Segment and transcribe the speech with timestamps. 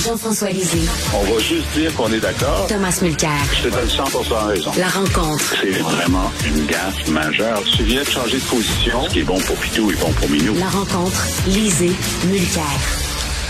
[0.00, 0.88] Jean-François Lisée.
[1.14, 2.66] On va juste dire qu'on est d'accord.
[2.68, 3.30] Thomas Mulcair.
[3.52, 4.70] Je te donne 100% raison.
[4.78, 5.56] La rencontre.
[5.60, 7.62] C'est vraiment une gaffe majeure.
[7.76, 9.02] Tu viens de changer de position.
[9.04, 10.54] Ce qui est bon pour Pitou est bon pour Minou.
[10.58, 11.26] La rencontre.
[11.48, 11.92] Lisée.
[12.28, 12.64] Mulcair.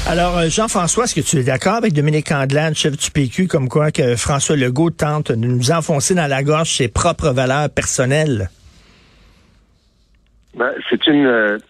[0.08, 3.68] Alors, euh, Jean-François, est-ce que tu es d'accord avec Dominique Andelade, chef du PQ, comme
[3.68, 8.50] quoi que François Legault tente de nous enfoncer dans la gorge ses propres valeurs personnelles?
[10.56, 11.60] Ben, c'est une,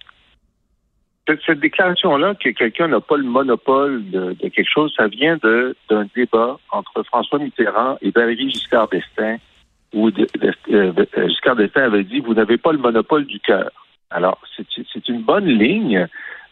[1.31, 6.07] euh, cette, déclaration-là que quelqu'un n'a pas le monopole de, quelque chose, ça vient d'un
[6.15, 9.39] débat entre François Mitterrand et Valérie Giscard d'Estaing,
[9.95, 10.93] où euh,
[11.29, 13.71] Giscard d'Estaing avait dit vous n'avez pas le monopole du cœur.
[14.11, 16.07] Alors c'est une bonne ligne,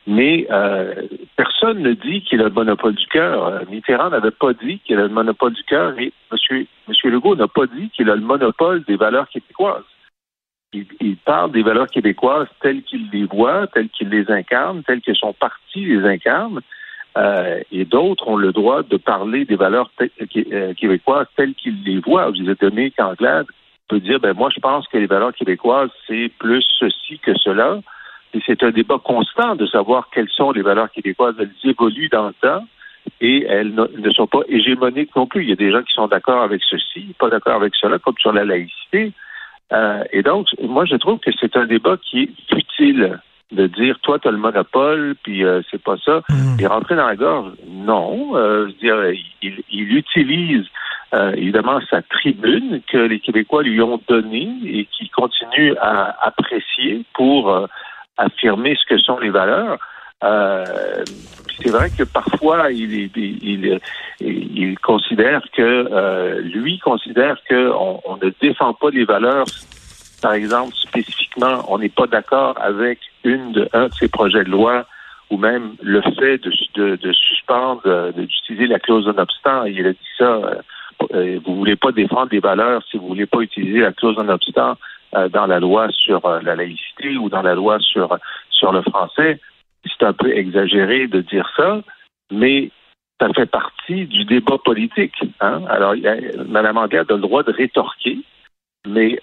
[0.06, 0.94] mais euh,
[1.36, 3.62] personne ne dit qu'il a le monopole du cœur.
[3.70, 6.64] Mitterrand n'avait pas dit qu'il a le monopole du cœur et M.
[6.86, 9.84] Monsieur Legault n'a pas dit qu'il a le monopole des valeurs québécoises
[10.72, 15.14] il, parle des valeurs québécoises telles qu'il les voit, telles qu'il les incarne, telles que
[15.14, 16.60] son parti les incarne.
[17.16, 22.00] Euh, et d'autres ont le droit de parler des valeurs euh, québécoises telles qu'ils les
[22.00, 22.30] voient.
[22.30, 23.46] Vous avez donné qu'Anglade
[23.88, 27.80] peut dire, ben moi je pense que les valeurs québécoises c'est plus ceci que cela.
[28.34, 31.34] Et c'est un débat constant de savoir quelles sont les valeurs québécoises.
[31.38, 32.66] Elles évoluent dans le temps
[33.22, 35.44] et elles ne sont pas hégémoniques non plus.
[35.44, 38.18] Il y a des gens qui sont d'accord avec ceci, pas d'accord avec cela, comme
[38.18, 39.14] sur la laïcité.
[39.72, 43.20] Euh, et donc, moi, je trouve que c'est un débat qui est utile
[43.52, 46.22] de dire toi tu as le monopole puis euh, c'est pas ça.
[46.28, 46.60] Mmh.
[46.60, 48.36] et rentrer dans la gorge non.
[48.36, 50.66] Euh, je veux dire il, il utilise
[51.14, 57.04] euh, évidemment sa tribune que les Québécois lui ont donnée et qui continue à apprécier
[57.14, 57.66] pour euh,
[58.18, 59.78] affirmer ce que sont les valeurs
[60.24, 61.04] euh,
[61.62, 63.80] c'est vrai que parfois il, il,
[64.20, 69.46] il, considère que euh, lui considère que on, ne défend pas les valeurs.
[70.20, 74.50] Par exemple, spécifiquement, on n'est pas d'accord avec une de un de ces projets de
[74.50, 74.86] loi
[75.30, 79.64] ou même le fait de, de, de suspendre, d'utiliser la clause non-obstant.
[79.64, 80.24] Il a dit ça.
[80.24, 80.54] Euh,
[81.14, 84.76] euh, vous voulez pas défendre les valeurs si vous voulez pas utiliser la clause non-obstant
[85.30, 88.18] dans la loi sur la laïcité ou dans la loi sur
[88.50, 89.40] sur le français
[89.98, 91.82] c'est un peu exagéré de dire ça,
[92.30, 92.70] mais
[93.20, 95.14] ça fait partie du débat politique.
[95.40, 95.62] Hein?
[95.68, 95.94] Alors,
[96.46, 98.18] Mme Anglade a le droit de rétorquer,
[98.86, 99.20] mais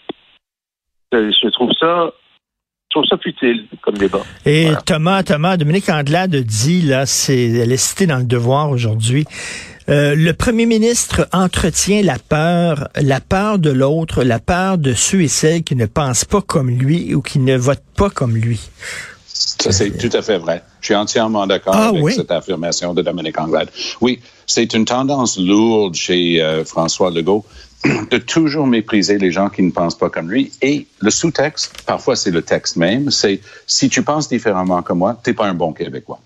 [1.12, 2.12] je trouve ça
[2.96, 4.22] trouve ça futile comme débat.
[4.46, 9.26] Et Thomas, Thomas, Dominique Anglade dit, là, c'est, elle est citée dans le devoir aujourd'hui,
[9.90, 15.22] euh, le premier ministre entretient la peur, la peur de l'autre, la peur de ceux
[15.22, 18.62] et celles qui ne pensent pas comme lui ou qui ne votent pas comme lui.
[19.36, 20.64] Ça, c'est tout à fait vrai.
[20.80, 23.70] Je suis entièrement d'accord ah avec cette affirmation de Dominique Anglade.
[24.00, 27.44] Oui, c'est une tendance lourde chez euh, François Legault
[28.12, 30.52] de toujours mépriser les gens qui ne pensent pas comme lui.
[30.62, 35.20] Et le sous-texte, parfois c'est le texte même, c'est si tu penses différemment que moi,
[35.22, 36.22] t'es pas un bon Québécois.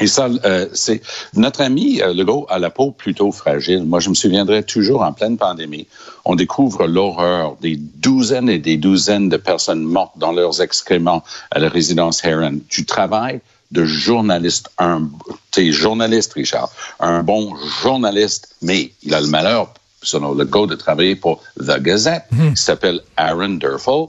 [0.00, 1.00] Et ça, euh, c'est
[1.34, 3.84] notre ami euh, Legault a la peau plutôt fragile.
[3.84, 5.86] Moi, je me souviendrai toujours en pleine pandémie,
[6.24, 11.58] on découvre l'horreur des douzaines et des douzaines de personnes mortes dans leurs excréments à
[11.58, 12.58] la résidence Heron.
[12.68, 13.40] Tu travailles
[13.70, 15.08] de journaliste, un,
[15.56, 16.70] es journaliste, Richard,
[17.00, 22.24] un bon journaliste, mais il a le malheur, selon Legault, de travailler pour The Gazette,
[22.30, 22.54] mmh.
[22.54, 24.06] qui s'appelle Aaron Durfel.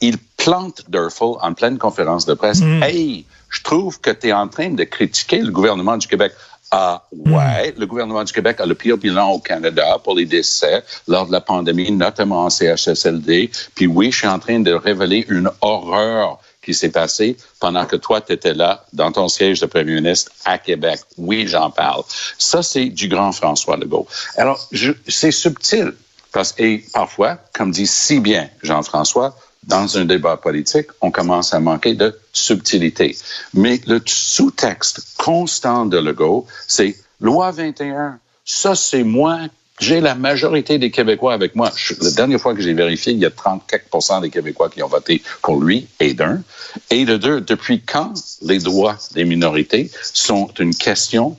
[0.00, 2.60] Il plante Durfel en pleine conférence de presse.
[2.60, 2.82] Mmh.
[2.82, 6.32] Hey, je trouve que tu es en train de critiquer le gouvernement du Québec.
[6.70, 10.82] Ah ouais, le gouvernement du Québec a le pire bilan au Canada pour les décès
[11.06, 13.50] lors de la pandémie, notamment en CHSLD.
[13.76, 17.96] Puis oui, je suis en train de révéler une horreur qui s'est passée pendant que
[17.96, 21.00] toi, tu étais là dans ton siège de premier ministre à Québec.
[21.16, 22.02] Oui, j'en parle.
[22.38, 24.08] Ça, c'est du grand François Legault.
[24.36, 24.68] Alors,
[25.06, 25.92] c'est subtil.
[26.32, 31.60] Parce, et parfois, comme dit si bien Jean-François, dans un débat politique, on commence à
[31.60, 33.16] manquer de subtilité.
[33.54, 38.18] Mais le sous-texte constant de Legault, c'est loi 21.
[38.44, 39.40] Ça, c'est moi.
[39.80, 41.72] J'ai la majorité des Québécois avec moi.
[42.00, 45.22] la dernière fois que j'ai vérifié, il y a 34% des Québécois qui ont voté
[45.42, 46.42] pour lui et d'un.
[46.90, 51.36] Et de deux, depuis quand les droits des minorités sont une question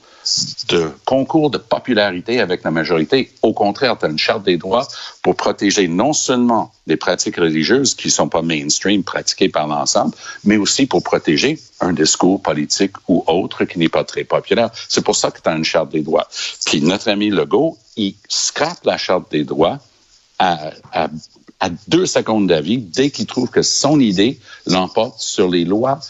[0.68, 3.32] de concours de popularité avec la majorité.
[3.42, 4.86] Au contraire, tu as une charte des droits
[5.22, 10.14] pour protéger non seulement les pratiques religieuses qui ne sont pas mainstream pratiquées par l'ensemble,
[10.44, 14.70] mais aussi pour protéger un discours politique ou autre qui n'est pas très populaire.
[14.88, 16.28] C'est pour ça que tu as une charte des droits.
[16.66, 19.78] Puis notre ami Legault, il scrape la charte des droits
[20.38, 21.08] à, à,
[21.60, 26.00] à deux secondes d'avis dès qu'il trouve que son idée l'emporte sur les lois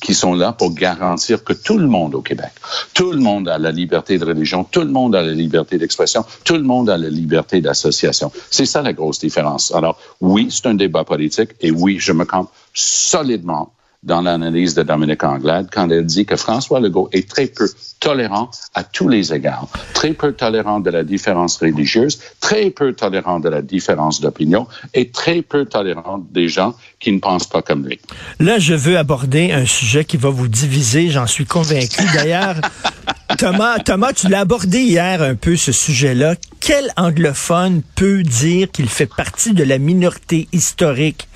[0.00, 2.50] qui sont là pour garantir que tout le monde au Québec,
[2.92, 6.24] tout le monde a la liberté de religion, tout le monde a la liberté d'expression,
[6.44, 8.32] tout le monde a la liberté d'association.
[8.50, 9.72] C'est ça la grosse différence.
[9.72, 13.72] Alors oui, c'est un débat politique et oui, je me campe solidement
[14.06, 17.68] dans l'analyse de Dominique Anglade quand elle dit que François Legault est très peu
[18.00, 23.40] tolérant à tous les égards, très peu tolérant de la différence religieuse, très peu tolérant
[23.40, 27.84] de la différence d'opinion et très peu tolérant des gens qui ne pensent pas comme
[27.84, 27.98] lui.
[28.38, 32.02] Là, je veux aborder un sujet qui va vous diviser, j'en suis convaincu.
[32.14, 32.56] D'ailleurs,
[33.38, 36.36] Thomas, Thomas, tu l'as abordé hier un peu ce sujet-là.
[36.60, 41.28] Quel anglophone peut dire qu'il fait partie de la minorité historique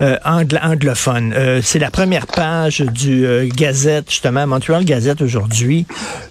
[0.00, 5.86] euh, anglophone euh, C'est la première page du euh, Gazette, justement, Montreal Gazette aujourd'hui.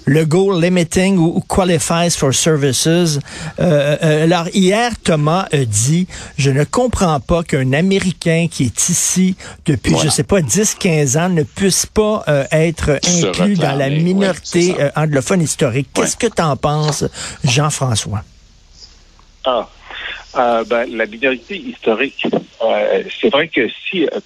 [0.05, 3.19] Le goal limiting ou qualifies for services.
[3.57, 6.07] alors hier, Thomas a dit,
[6.37, 9.35] je ne comprends pas qu'un Américain qui est ici
[9.65, 15.41] depuis, je sais pas, 10-15 ans ne puisse pas être inclus dans la minorité anglophone
[15.41, 15.87] historique.
[15.93, 17.05] Qu'est-ce que tu en penses,
[17.45, 18.23] Jean-François?
[19.45, 19.67] Ah,
[20.35, 22.25] euh, ben, la minorité historique,
[22.63, 24.05] euh, c'est vrai que si...
[24.05, 24.19] Euh,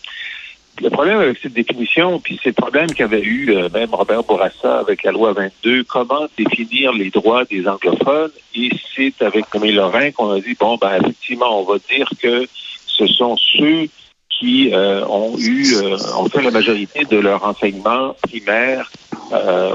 [0.79, 5.01] le problème avec cette définition, puis c'est le problème qu'avait eu même Robert Bourassa avec
[5.01, 10.29] la loi 22, comment définir les droits des anglophones, et c'est avec Camille Lorrain qu'on
[10.29, 12.45] a dit, bon, ben effectivement, on va dire que
[12.85, 13.87] ce sont ceux
[14.29, 15.77] qui ont eu,
[16.15, 18.91] ont fait la majorité de leur enseignement primaire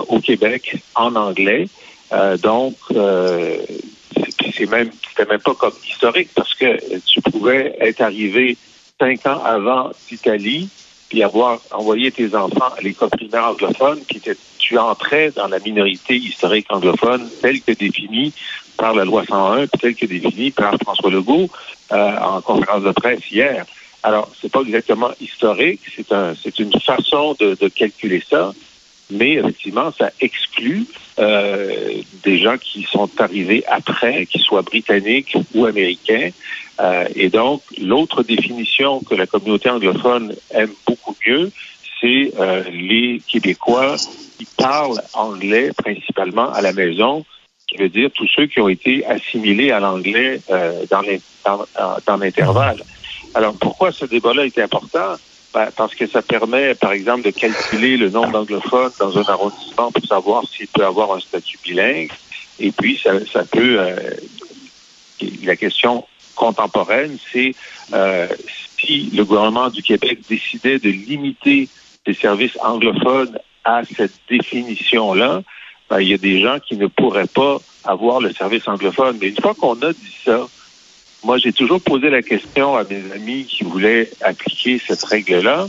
[0.06, 1.66] au Québec en anglais.
[2.44, 2.76] donc,
[4.56, 8.56] c'est même c'était même pas comme historique parce que tu pouvais être arrivé
[8.98, 10.68] cinq ans avant d'Italie
[11.08, 14.22] puis avoir envoyé tes enfants à l'école primaire anglophone, puis
[14.58, 18.32] tu entrais dans la minorité historique anglophone telle que définie
[18.78, 21.50] par la loi 101, puis telle que définie par François Legault
[21.92, 23.66] euh, en conférence de presse hier.
[24.02, 28.54] Alors, c'est pas exactement historique, c'est un, c'est une façon de calculer ça
[29.12, 30.86] mais effectivement, ça exclut
[31.18, 36.30] euh, des gens qui sont arrivés après, qu'ils soient britanniques ou américains.
[36.80, 41.50] Euh, et donc, l'autre définition que la communauté anglophone aime beaucoup mieux,
[42.00, 43.96] c'est euh, les Québécois
[44.38, 47.24] qui parlent anglais principalement à la maison,
[47.68, 50.40] qui veut dire tous ceux qui ont été assimilés à l'anglais
[50.90, 52.82] dans l'intervalle.
[53.34, 55.16] Alors, pourquoi ce débat-là est important?
[55.52, 60.04] Parce que ça permet, par exemple, de calculer le nombre d'anglophones dans un arrondissement pour
[60.06, 62.10] savoir s'il peut avoir un statut bilingue.
[62.58, 63.76] Et puis, ça, ça peut...
[63.78, 63.96] Euh,
[65.44, 66.04] la question
[66.34, 67.54] contemporaine, c'est
[67.92, 68.26] euh,
[68.78, 71.68] si le gouvernement du Québec décidait de limiter
[72.06, 75.42] les services anglophones à cette définition-là,
[75.88, 79.18] ben, il y a des gens qui ne pourraient pas avoir le service anglophone.
[79.20, 80.48] Mais une fois qu'on a dit ça,
[81.24, 85.68] moi, j'ai toujours posé la question à mes amis qui voulaient appliquer cette règle-là.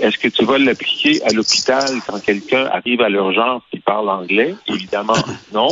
[0.00, 4.54] Est-ce que tu vas l'appliquer à l'hôpital quand quelqu'un arrive à l'urgence et parle anglais?
[4.66, 5.16] Évidemment,
[5.52, 5.68] non.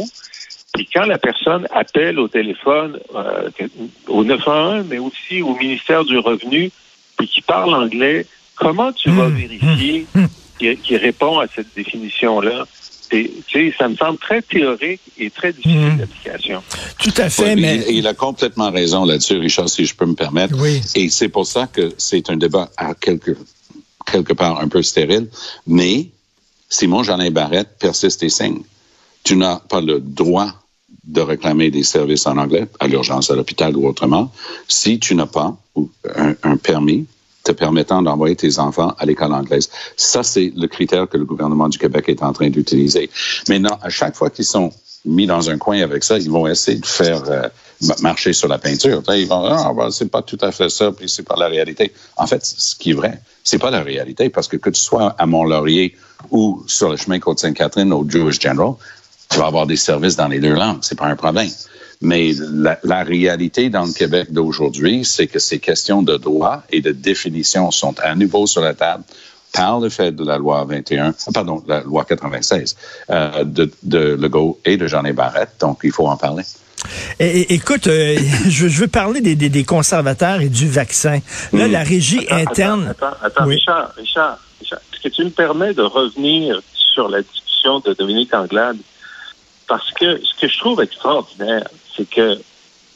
[0.74, 3.50] Puis quand la personne appelle au téléphone euh,
[4.08, 6.70] au 911, mais aussi au ministère du Revenu,
[7.16, 8.26] puis qui parle anglais,
[8.56, 9.36] comment tu vas hmm.
[9.36, 10.26] vérifier hmm.
[10.58, 12.66] qu'il répond à cette définition-là?
[13.78, 15.98] Ça me semble très théorique et très difficile mhm.
[15.98, 16.62] d'application.
[16.98, 17.84] Tout à fait, mais...
[17.88, 20.54] Il, a complètement raison là-dessus, Richard, si je peux me permettre.
[20.58, 20.80] Oui.
[20.94, 23.36] Et c'est pour ça que c'est un débat à quelque,
[24.10, 25.28] quelque part un peu stérile.
[25.66, 26.08] Mais
[26.68, 28.62] Simon Jeanin Barrette persiste et signe.
[29.22, 30.52] Tu n'as pas le droit
[31.04, 34.32] de réclamer des services en anglais, à l'urgence, à l'hôpital ou autrement,
[34.68, 35.56] si tu n'as pas
[36.42, 37.06] un permis
[37.44, 39.70] te permettant d'envoyer tes enfants à l'école anglaise.
[39.96, 43.10] Ça, c'est le critère que le gouvernement du Québec est en train d'utiliser.
[43.48, 44.72] Maintenant, à chaque fois qu'ils sont
[45.04, 47.48] mis dans un coin avec ça, ils vont essayer de faire euh,
[48.00, 49.02] marcher sur la peinture.
[49.10, 51.92] Ils vont ah, ben, c'est pas tout à fait ça, puis c'est pas la réalité.
[52.16, 55.14] En fait, ce qui est vrai, c'est pas la réalité, parce que que tu sois
[55.18, 55.94] à Mont-Laurier
[56.30, 58.74] ou sur le chemin Côte-Sainte-Catherine au Jewish General,
[59.28, 60.78] tu vas avoir des services dans les deux langues.
[60.80, 61.50] C'est pas un problème.
[62.04, 66.80] Mais la, la, réalité dans le Québec d'aujourd'hui, c'est que ces questions de droit et
[66.80, 69.04] de définition sont à nouveau sur la table
[69.54, 72.76] par le fait de la loi 21, pardon, la loi 96
[73.10, 75.52] euh, de, de Legault et de Jean Barrette.
[75.60, 76.42] Donc, il faut en parler.
[77.20, 78.18] écoute, euh,
[78.48, 81.20] je, veux parler des, des, des, conservateurs et du vaccin.
[81.52, 82.88] Là, la régie interne.
[82.90, 87.78] Attends, attends, Richard, Richard, Richard, est-ce que tu me permets de revenir sur la discussion
[87.78, 88.76] de Dominique Anglade?
[89.68, 92.38] Parce que ce que je trouve extraordinaire, c'est que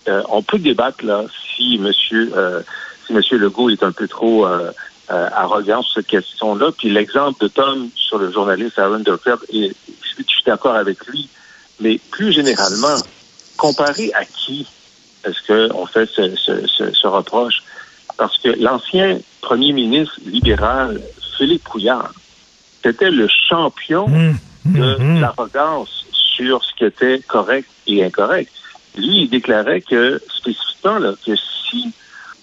[0.09, 1.25] euh, on peut débattre là
[1.57, 2.63] si Monsieur euh,
[3.07, 4.71] si Monsieur Legault est un peu trop euh,
[5.09, 6.71] arrogant sur cette question-là.
[6.77, 11.29] Puis l'exemple de Tom sur le journaliste Aaron Durkheim, et je suis d'accord avec lui,
[11.81, 12.97] mais plus généralement,
[13.57, 14.67] comparé à qui
[15.25, 17.63] est-ce qu'on fait ce, ce, ce, reproche?
[18.17, 21.01] Parce que l'ancien premier ministre libéral,
[21.37, 22.13] Philippe Couillard,
[22.83, 24.37] c'était le champion mmh.
[24.67, 25.21] de mmh.
[25.21, 28.53] l'arrogance sur ce qui était correct et incorrect.
[28.99, 31.93] Lui, il déclarait que, spécifiquement, là, que si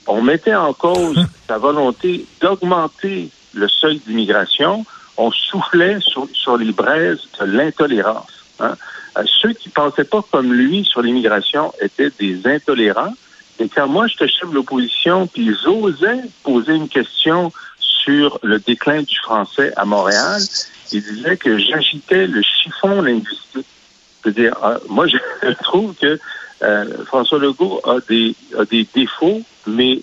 [0.08, 4.86] on mettait en cause sa volonté d'augmenter le seuil d'immigration,
[5.18, 8.46] on soufflait sur, les braises de l'intolérance.
[8.60, 8.76] Hein.
[9.18, 13.14] Euh, ceux qui pensaient pas comme lui sur l'immigration étaient des intolérants.
[13.60, 19.02] Et quand moi, j'étais chef de l'opposition, puis j'osais poser une question sur le déclin
[19.02, 20.42] du français à Montréal,
[20.92, 23.66] il disait que j'agitais le chiffon linguistique.
[24.22, 25.08] C'est-à-dire, euh, moi,
[25.44, 26.20] je trouve que
[27.06, 30.02] François Legault a des, a des défauts, mais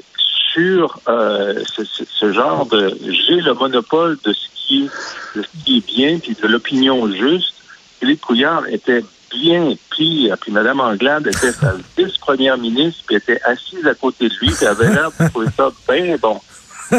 [0.52, 4.90] sur euh, ce, ce, genre de j'ai le monopole de ce qui
[5.34, 7.54] de ce qui est bien puis de l'opinion juste.
[8.00, 13.86] Philippe Couillard était bien pire, puis Mme Anglade était sa vice-première ministre, puis était assise
[13.86, 16.40] à côté de lui, puis avait l'air de trouver ça bien bon.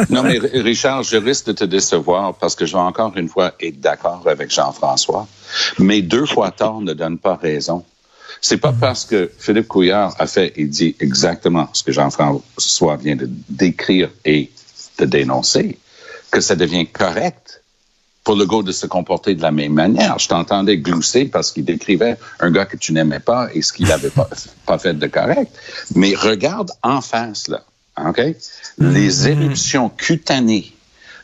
[0.10, 3.54] non, mais Richard, je risque de te décevoir parce que je vais encore une fois
[3.60, 5.28] être d'accord avec Jean-François,
[5.78, 7.84] mais deux fois tort ne donne pas raison.
[8.46, 13.16] C'est pas parce que Philippe Couillard a fait et dit exactement ce que Jean-François vient
[13.16, 14.52] de décrire et
[15.00, 15.80] de dénoncer
[16.30, 17.64] que ça devient correct
[18.26, 20.20] pour le de se comporter de la même manière.
[20.20, 23.88] Je t'entendais glousser parce qu'il décrivait un gars que tu n'aimais pas et ce qu'il
[23.88, 24.30] n'avait pas,
[24.66, 25.50] pas fait de correct.
[25.96, 27.64] Mais regarde en face, là.
[27.98, 28.20] OK?
[28.78, 29.30] Les mm-hmm.
[29.30, 30.74] éruptions cutanées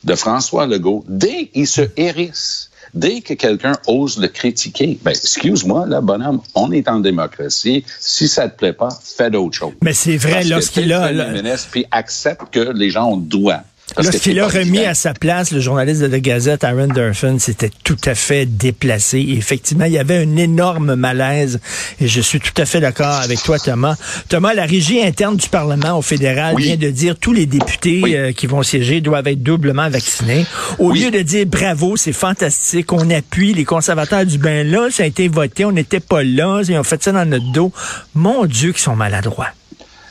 [0.05, 5.85] de François Legault, dès qu'il se hérisse, dès que quelqu'un ose le critiquer, ben, excuse-moi,
[5.87, 7.83] là, bonhomme, on est en démocratie.
[7.99, 9.73] Si ça te plaît pas, fais d'autres choses.
[9.81, 11.09] Mais c'est vrai, lorsqu'il a...
[11.71, 13.61] Puis accepte que les gens ont droit
[13.97, 17.97] Lorsqu'il a remis à sa place le journaliste de la Gazette, Aaron Durfin, c'était tout
[18.05, 19.19] à fait déplacé.
[19.37, 21.59] effectivement, il y avait un énorme malaise.
[21.99, 23.95] Et je suis tout à fait d'accord avec toi, Thomas.
[24.27, 28.31] Thomas, la régie interne du Parlement au fédéral vient de dire tous les députés euh,
[28.31, 30.45] qui vont siéger doivent être doublement vaccinés.
[30.77, 35.03] Au lieu de dire bravo, c'est fantastique, on appuie les conservateurs du bain là, ça
[35.03, 37.71] a été voté, on n'était pas là, ils ont fait ça dans notre dos.
[38.13, 39.49] Mon Dieu, qu'ils sont maladroits.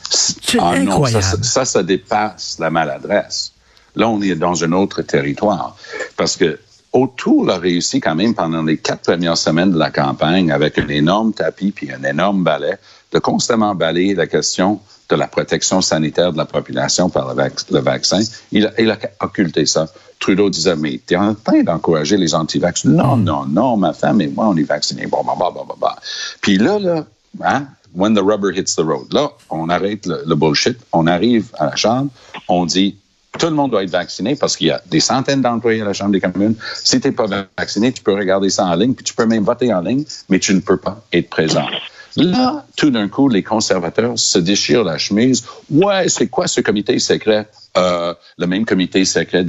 [0.09, 1.43] C'est ah incroyable.
[1.43, 3.53] ça, ça dépasse la maladresse.
[3.99, 5.75] Là, on est dans un autre territoire.
[6.17, 6.57] Parce que
[6.93, 10.87] O'Toole a réussi quand même pendant les quatre premières semaines de la campagne avec un
[10.87, 12.77] énorme tapis puis un énorme balai
[13.11, 14.79] de constamment balayer la question
[15.09, 18.19] de la protection sanitaire de la population par le, vaccin.
[18.51, 19.87] Il a, il a, occulté ça.
[20.19, 22.85] Trudeau disait, mais tu es en train d'encourager les anti-vax.
[22.85, 25.07] Non, non, non, ma femme et moi, on est vaccinés.
[25.07, 25.95] Bon, bah, bah, bah, bah,
[26.41, 27.05] Puis là, là,
[27.43, 31.65] hein, when the rubber hits the road, là, on arrête le bullshit, on arrive à
[31.67, 32.11] la chambre,
[32.47, 32.97] on dit,
[33.37, 35.93] tout le monde doit être vacciné parce qu'il y a des centaines d'employés à la
[35.93, 36.55] Chambre des communes.
[36.75, 39.43] Si tu n'es pas vacciné, tu peux regarder ça en ligne, puis tu peux même
[39.43, 41.67] voter en ligne, mais tu ne peux pas être présent.
[42.15, 45.45] Là, tout d'un coup, les conservateurs se déchirent la chemise.
[45.69, 47.47] Ouais, c'est quoi ce comité secret?
[47.77, 49.45] Euh, le même comité secret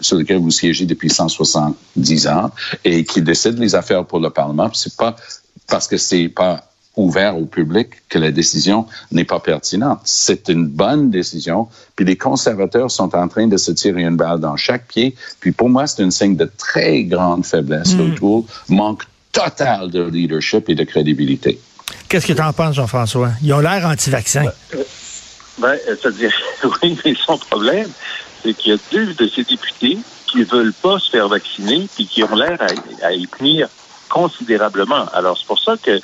[0.00, 2.50] sur lequel vous siégez depuis 170 ans
[2.84, 4.70] et qui décide les affaires pour le Parlement.
[4.72, 5.14] C'est pas
[5.68, 6.64] parce que c'est pas
[6.98, 10.00] ouvert au public que la décision n'est pas pertinente.
[10.04, 11.68] C'est une bonne décision.
[11.96, 15.14] Puis les conservateurs sont en train de se tirer une balle dans chaque pied.
[15.40, 17.94] Puis pour moi, c'est un signe de très grande faiblesse.
[17.94, 17.98] Mm.
[17.98, 21.60] L'Autour manque total de leadership et de crédibilité.
[22.08, 23.30] Qu'est-ce que tu en penses, Jean-François?
[23.42, 24.44] Ils ont l'air anti-vaccin.
[24.44, 24.82] Ben,
[25.58, 26.32] ben c'est-à-dire,
[26.82, 27.88] oui, mais son problème,
[28.42, 31.88] c'est qu'il y a deux de ces députés qui ne veulent pas se faire vacciner
[31.94, 33.68] puis qui ont l'air à, à y tenir
[34.08, 35.06] considérablement.
[35.12, 36.00] Alors, c'est pour ça que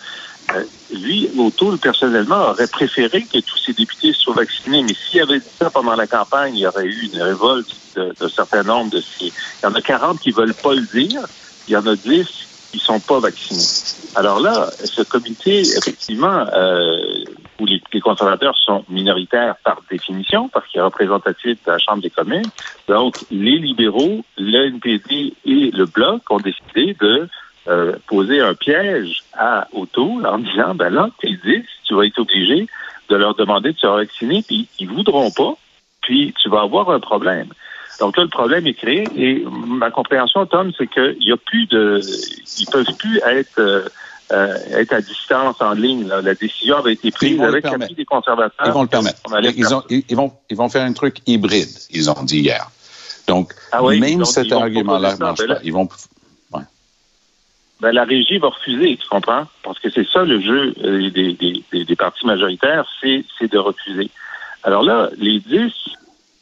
[0.53, 4.83] euh, lui, O'Toole, personnellement, aurait préféré que tous ses députés soient vaccinés.
[4.83, 8.29] Mais s'il avait dit ça pendant la campagne, il y aurait eu une révolte d'un
[8.29, 9.27] certain nombre de ces...
[9.27, 9.33] Il
[9.63, 11.21] y en a 40 qui veulent pas le dire.
[11.69, 12.27] Il y en a 10
[12.73, 13.63] qui sont pas vaccinés.
[14.17, 17.25] Alors là, ce comité, effectivement, euh,
[17.61, 22.11] où les, conservateurs sont minoritaires par définition, parce qu'il est représentatif de la Chambre des
[22.11, 22.51] communes,
[22.89, 27.29] donc les libéraux, le NPD et le Bloc ont décidé de
[27.69, 32.19] euh, poser un piège à O'Toole en disant, ben là, t'es 10, tu vas être
[32.19, 32.67] obligé
[33.09, 35.55] de leur demander de se vacciner, puis ils voudront pas,
[36.03, 37.49] puis tu vas avoir un problème.
[38.01, 41.67] Donc là, le problème est créé, et ma compréhension, Tom, c'est qu'il y a plus
[41.67, 42.01] de,
[42.59, 43.89] ils peuvent plus être euh,
[44.33, 46.09] euh, être à distance en ligne.
[46.09, 48.67] La décision avait été prise avec l'appui des conservateurs.
[48.67, 49.21] Ils vont le permettre.
[49.55, 52.71] Ils, ont, ils, vont, ils vont faire un truc hybride, ils ont dit hier.
[53.27, 55.61] Donc, ah même cet argument-là marche ben pas.
[55.63, 55.89] Ils vont,
[57.85, 59.47] ben, la régie va refuser, tu comprends?
[59.63, 64.09] Parce que c'est ça le jeu euh, des, des, des, partis majoritaires, c'est, de refuser.
[64.63, 65.71] Alors là, les 10,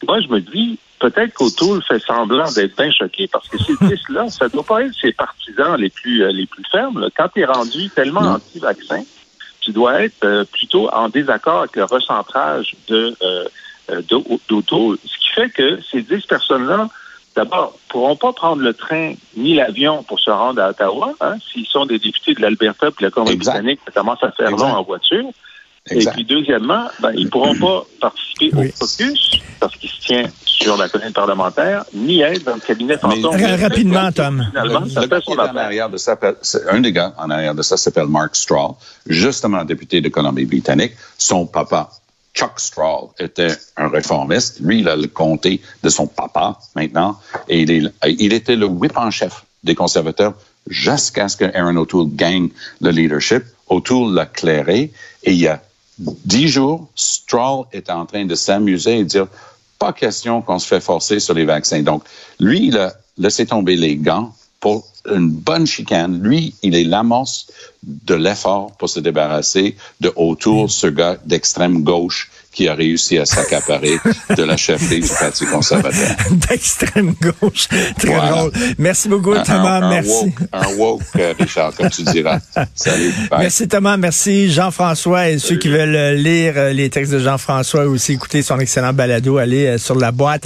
[0.06, 4.30] moi je me dis, peut-être qu'Autoul fait semblant d'être bien choqué parce que ces 10-là,
[4.30, 7.08] ça doit pas être ses partisans les plus euh, les plus fermes.
[7.16, 9.02] Quand tu es rendu tellement anti-vaccin,
[9.60, 13.44] tu dois être euh, plutôt en désaccord avec le recentrage de euh,
[13.88, 16.88] Ce qui fait que ces 10 personnes-là
[17.36, 21.66] d'abord, pourront pas prendre le train ni l'avion pour se rendre à Ottawa, hein, s'ils
[21.66, 25.30] sont des députés de l'Alberta puis la Colombie-Britannique, ça commence à faire long en voiture.
[25.90, 30.30] Et puis, deuxièmement, ben, ils ne pourront pas participer au caucus parce qu'ils se tiennent
[30.44, 33.34] sur la colline parlementaire, ni être dans le cabinet fantôme.
[33.60, 34.46] Rapidement, Tom.
[36.70, 40.92] un des gars en arrière de ça s'appelle Mark Straw, justement député de Colombie-Britannique.
[41.18, 41.90] Son papa,
[42.34, 44.60] Chuck Straw, était un réformiste.
[44.60, 47.18] Lui, il a le comté de son papa maintenant.
[47.48, 50.34] Et il, était le whip en chef des conservateurs
[50.68, 52.48] jusqu'à ce que Aaron O'Toole gagne
[52.80, 53.42] le leadership.
[53.68, 54.92] O'Toole l'a clairé
[55.24, 55.62] et il y a
[55.98, 59.26] dix jours, Straw était en train de s'amuser et dire
[59.78, 61.82] pas question qu'on se fait forcer sur les vaccins.
[61.82, 62.04] Donc,
[62.40, 64.32] lui, il a laissé tomber les gants
[64.62, 66.22] pour une bonne chicane.
[66.22, 67.48] Lui, il est l'amorce
[67.82, 73.24] de l'effort pour se débarrasser de autour ce gars d'extrême gauche qui a réussi à
[73.24, 73.96] s'accaparer
[74.36, 76.16] de la chefferie du Parti conservateur.
[76.30, 77.66] D'extrême gauche.
[77.98, 78.52] Très drôle.
[78.78, 79.88] Merci beaucoup, Thomas.
[79.88, 80.32] merci.
[80.52, 82.38] un woke, euh, Richard, comme tu diras.
[82.74, 83.12] Salut.
[83.32, 83.96] Merci, Thomas.
[83.96, 85.30] Merci, Jean-François.
[85.30, 88.60] Et ceux qui veulent euh, lire euh, les textes de Jean-François ou aussi écouter son
[88.60, 90.44] excellent balado, allez sur la boîte